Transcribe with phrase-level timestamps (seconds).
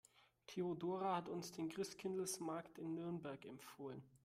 [0.47, 4.01] Theodora hat uns den Christkindlesmarkt in Nürnberg empfohlen.